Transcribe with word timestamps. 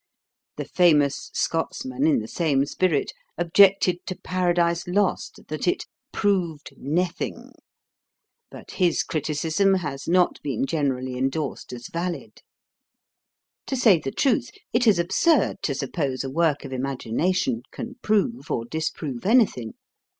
The 0.57 0.65
famous 0.65 1.29
Scotsman, 1.31 2.07
in 2.07 2.17
the 2.17 2.27
same 2.27 2.65
spirit, 2.65 3.11
objected 3.37 4.03
to 4.07 4.17
Paradise 4.17 4.87
Lost 4.87 5.41
that 5.49 5.67
it 5.67 5.85
"proved 6.11 6.73
naething": 6.75 7.51
but 8.49 8.71
his 8.71 9.03
criticism 9.03 9.75
has 9.75 10.07
not 10.07 10.41
been 10.41 10.65
generally 10.65 11.15
endorsed 11.15 11.71
as 11.71 11.87
valid. 11.89 12.41
To 13.67 13.75
say 13.75 13.99
the 13.99 14.09
truth, 14.09 14.49
it 14.73 14.87
is 14.87 14.97
absurd 14.97 15.61
to 15.61 15.75
suppose 15.75 16.23
a 16.23 16.31
work 16.31 16.65
of 16.65 16.73
imagination 16.73 17.61
can 17.71 17.99
prove 18.01 18.49
or 18.49 18.65
disprove 18.65 19.23
anything. 19.27 19.75